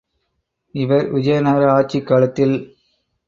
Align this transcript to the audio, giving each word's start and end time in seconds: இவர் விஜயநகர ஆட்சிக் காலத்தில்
இவர் 0.75 1.05
விஜயநகர 1.09 1.65
ஆட்சிக் 1.71 2.07
காலத்தில் 2.07 2.55